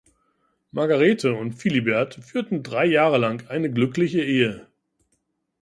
[0.71, 4.65] Margarete und Philibert führten drei Jahre lang eine glückliche Ehe.